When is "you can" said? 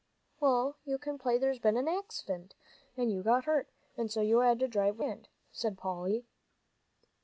0.83-1.19